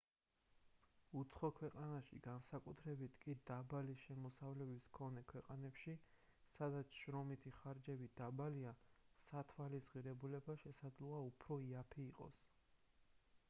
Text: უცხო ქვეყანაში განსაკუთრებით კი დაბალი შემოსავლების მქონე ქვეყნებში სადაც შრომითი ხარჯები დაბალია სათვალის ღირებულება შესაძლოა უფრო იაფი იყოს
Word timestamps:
უცხო 1.19 1.49
ქვეყანაში 1.57 2.17
განსაკუთრებით 2.27 3.19
კი 3.25 3.35
დაბალი 3.49 3.97
შემოსავლების 4.05 4.87
მქონე 4.87 5.23
ქვეყნებში 5.33 5.93
სადაც 6.55 6.97
შრომითი 7.03 7.53
ხარჯები 7.59 8.09
დაბალია 8.23 8.73
სათვალის 9.29 9.91
ღირებულება 9.93 10.57
შესაძლოა 10.65 11.21
უფრო 11.29 11.63
იაფი 11.69 12.09
იყოს 12.11 12.45